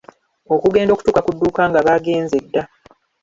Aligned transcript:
Okugenda 0.53 0.91
okutuuka 0.93 1.23
ku 1.25 1.31
dduuka 1.35 1.61
nga 1.69 1.85
baagenze 1.85 2.37
dda. 2.45 2.63